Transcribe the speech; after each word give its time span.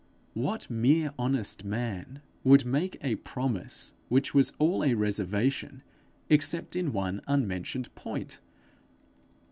What 0.33 0.67
mere 0.67 1.13
honest 1.19 1.63
man 1.63 2.23
would 2.43 2.65
make 2.65 2.97
a 3.03 3.17
promise 3.17 3.93
which 4.09 4.33
was 4.33 4.51
all 4.57 4.83
a 4.83 4.95
reservation, 4.95 5.83
except 6.27 6.75
in 6.75 6.91
one 6.91 7.21
unmentioned 7.27 7.93
point! 7.93 8.41